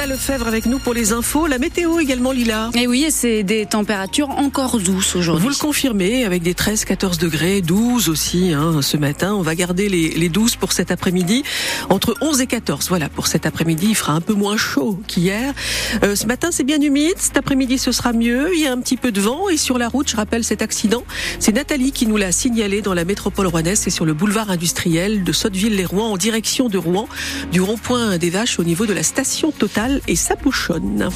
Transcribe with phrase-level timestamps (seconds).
[0.00, 1.46] Lila Lefebvre avec nous pour les infos.
[1.46, 2.70] La météo également, Lila.
[2.74, 5.42] Et oui, c'est des températures encore douces aujourd'hui.
[5.42, 9.34] Vous le confirmez avec des 13-14 degrés, 12 aussi hein, ce matin.
[9.34, 11.42] On va garder les, les 12 pour cet après-midi.
[11.90, 15.52] Entre 11 et 14, voilà, pour cet après-midi, il fera un peu moins chaud qu'hier.
[16.02, 17.16] Euh, ce matin, c'est bien humide.
[17.18, 18.54] Cet après-midi, ce sera mieux.
[18.54, 19.50] Il y a un petit peu de vent.
[19.50, 21.04] Et sur la route, je rappelle cet accident.
[21.40, 23.80] C'est Nathalie qui nous l'a signalé dans la métropole rouennaise.
[23.80, 27.06] C'est sur le boulevard industriel de Sotteville-les-Rouen en direction de Rouen,
[27.52, 29.52] du rond-point des Vaches au niveau de la station
[30.06, 31.08] Et ça bouchonne.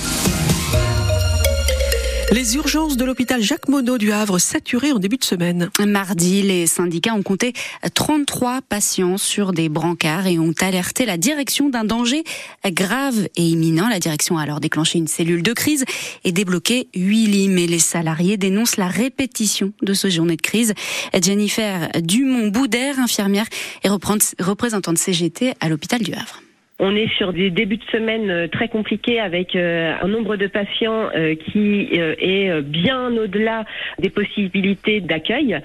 [2.32, 5.70] Les urgences de l'hôpital Jacques Monod du Havre saturées en début de semaine.
[5.86, 7.52] Mardi, les syndicats ont compté
[7.94, 12.24] 33 patients sur des brancards et ont alerté la direction d'un danger
[12.66, 13.88] grave et imminent.
[13.88, 15.84] La direction a alors déclenché une cellule de crise
[16.24, 17.48] et débloqué 8 lits.
[17.48, 20.74] Mais les salariés dénoncent la répétition de ce journée de crise.
[21.22, 23.46] Jennifer Dumont-Boudère, infirmière
[23.84, 26.43] et représentante CGT à l'hôpital du Havre.
[26.80, 30.48] On est sur des débuts de semaine euh, très compliqués avec euh, un nombre de
[30.48, 33.64] patients euh, qui est bien au-delà
[34.00, 35.60] des possibilités d'accueil,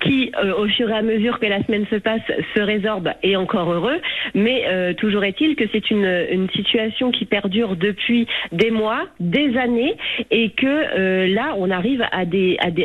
[0.00, 2.20] qui au fur et à mesure que la semaine se passe
[2.54, 4.00] se résorbe et encore heureux.
[4.34, 9.94] Mais toujours est-il que c'est une, situation qui perdure depuis des mois, des années,
[10.30, 12.22] et que là on arrive à,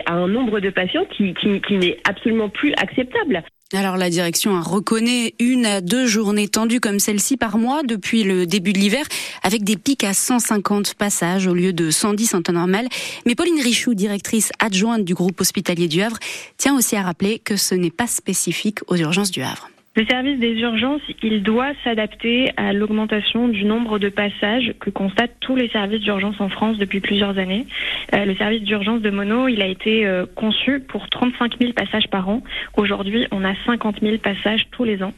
[0.08, 1.34] un nombre de patients qui
[1.72, 3.44] n'est absolument plus acceptable.
[3.74, 8.24] Alors la direction a reconnu une à deux journées tendues comme celle-ci par mois depuis
[8.24, 9.06] le début de l'hiver,
[9.42, 12.88] avec des pics à 150 passages au lieu de 110 en temps normal.
[13.26, 16.20] Mais Pauline Richoux, directrice adjointe du groupe hospitalier du Havre,
[16.58, 19.68] tient aussi à rappeler que ce n'est pas spécifique aux urgences du Havre.
[19.98, 25.38] Le service des urgences, il doit s'adapter à l'augmentation du nombre de passages que constatent
[25.40, 27.66] tous les services d'urgence en France depuis plusieurs années.
[28.14, 32.10] Euh, le service d'urgence de Mono, il a été euh, conçu pour 35 000 passages
[32.10, 32.44] par an.
[32.76, 35.14] Aujourd'hui, on a 50 000 passages tous les ans.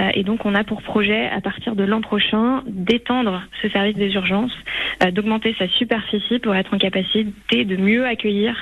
[0.00, 3.96] Euh, et donc, on a pour projet, à partir de l'an prochain, d'étendre ce service
[3.96, 4.56] des urgences,
[5.12, 8.54] d'augmenter sa superficie pour être en capacité de mieux accueillir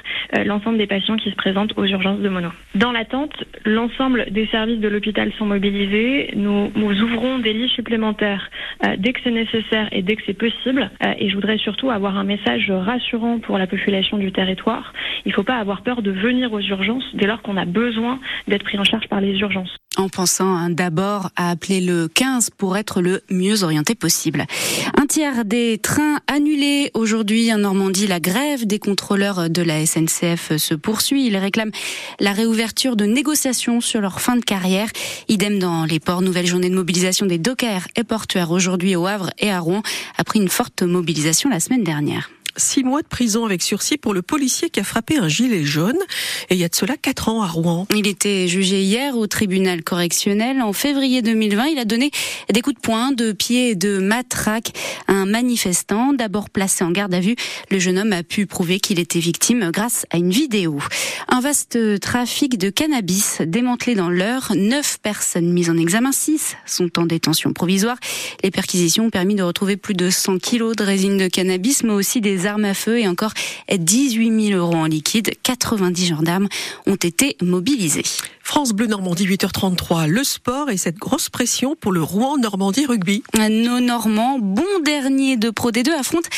[0.46, 2.48] l'ensemble des patients qui se présentent aux urgences de Mono.
[2.74, 5.46] Dans l'attente, l'ensemble des services de l'hôpital sont
[6.36, 8.50] nous, nous ouvrons des lits supplémentaires
[8.84, 10.90] euh, dès que c'est nécessaire et dès que c'est possible.
[11.04, 14.92] Euh, et je voudrais surtout avoir un message rassurant pour la population du territoire.
[15.24, 18.20] Il ne faut pas avoir peur de venir aux urgences dès lors qu'on a besoin
[18.46, 22.50] d'être pris en charge par les urgences en pensant hein, d'abord à appeler le 15
[22.56, 24.46] pour être le mieux orienté possible.
[24.96, 28.06] Un tiers des trains annulés aujourd'hui en Normandie.
[28.06, 31.26] La grève des contrôleurs de la SNCF se poursuit.
[31.26, 31.72] Ils réclament
[32.20, 34.88] la réouverture de négociations sur leur fin de carrière.
[35.28, 36.22] Idem dans les ports.
[36.22, 39.82] Nouvelle journée de mobilisation des dockers et portuaires aujourd'hui au Havre et à Rouen
[40.16, 44.22] après une forte mobilisation la semaine dernière six mois de prison avec sursis pour le
[44.22, 45.98] policier qui a frappé un gilet jaune.
[46.50, 47.86] Et il y a de cela quatre ans à Rouen.
[47.94, 50.60] Il était jugé hier au tribunal correctionnel.
[50.60, 52.10] En février 2020, il a donné
[52.52, 54.72] des coups de poing, de pied et de matraque
[55.06, 56.12] à un manifestant.
[56.12, 57.36] D'abord placé en garde à vue,
[57.70, 60.78] le jeune homme a pu prouver qu'il était victime grâce à une vidéo.
[61.28, 64.52] Un vaste trafic de cannabis démantelé dans l'heure.
[64.54, 67.96] Neuf personnes mises en examen, six sont en détention provisoire.
[68.42, 71.92] Les perquisitions ont permis de retrouver plus de 100 kilos de résine de cannabis, mais
[71.92, 73.32] aussi des armes à feu et encore
[73.72, 75.30] 18 000 euros en liquide.
[75.42, 76.48] 90 gendarmes
[76.86, 78.04] ont été mobilisés.
[78.48, 83.22] France Bleu Normandie 8h33, le sport et cette grosse pression pour le Rouen Normandie Rugby.
[83.36, 86.30] Nos Normands, bon dernier de Pro D2, affrontent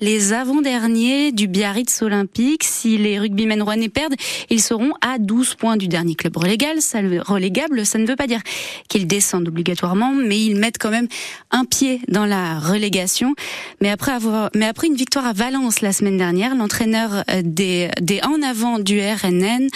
[0.00, 2.64] les avant-derniers du Biarritz Olympique.
[2.64, 4.14] Si les rugbymen rouennais perdent,
[4.48, 6.80] ils seront à 12 points du dernier club relégable.
[6.80, 8.40] Ça, relégable, ça ne veut pas dire
[8.88, 11.08] qu'ils descendent obligatoirement, mais ils mettent quand même
[11.50, 13.34] un pied dans la relégation.
[13.82, 17.90] Mais après avoir, mais après une victoire à Valence la semaine dernière, l'entraîneur euh, des,
[18.22, 19.68] en avant du RNN,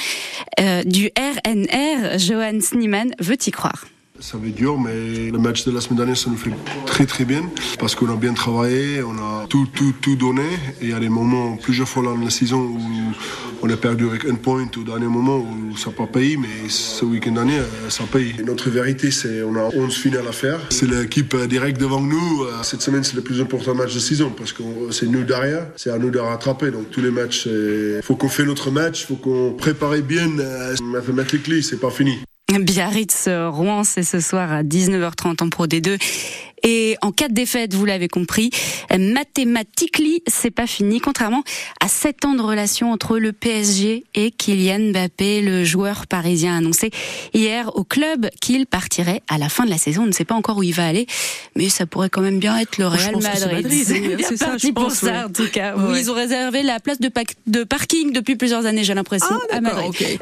[0.61, 3.87] euh, du RNR Johan Sniman veut y croire.
[4.21, 6.53] Ça va être dur, mais le match de la semaine dernière, ça nous fait
[6.87, 7.43] très très bien
[7.81, 10.47] parce qu'on a bien travaillé, on a tout, tout, tout donné.
[10.81, 12.81] Et il y a des moments, plusieurs fois dans la saison, où
[13.63, 16.69] on a perdu avec un point au dernier moment où ça n'a pas payé, mais
[16.69, 18.35] ce week-end dernier, ça paye.
[18.39, 20.61] Et notre vérité, c'est on a 11 finales à faire.
[20.71, 22.47] C'est l'équipe directe devant nous.
[22.63, 25.91] Cette semaine, c'est le plus important match de saison parce que c'est nous derrière, c'est
[25.91, 26.71] à nous de rattraper.
[26.71, 30.29] Donc tous les matchs, il faut qu'on fait notre match, il faut qu'on prépare bien.
[30.83, 32.19] Mathématiquement, c'est pas fini.
[32.51, 35.99] Biarritz Rouen, c'est ce soir à 19h30 en Pro D2.
[36.65, 38.51] Et en cas de défaite, vous l'avez compris,
[38.91, 39.83] mathématiquement,
[40.27, 41.43] c'est pas fini, contrairement
[41.81, 45.43] à 7 ans de relation entre le PSG et Kylian Mbappé.
[45.43, 46.91] Le joueur parisien a annoncé
[47.35, 50.05] hier au club qu'il partirait à la fin de la saison.
[50.05, 51.07] On ne sait pas encore où il va aller,
[51.57, 53.69] mais ça pourrait quand même bien être le Real Madrid.
[53.73, 54.85] C'est ça, je pense.
[54.85, 55.75] pour ça, en tout cas.
[55.97, 57.11] Ils ont réservé la place de,
[57.49, 59.95] de parking depuis plusieurs années, j'ai l'impression, ah, à Madrid.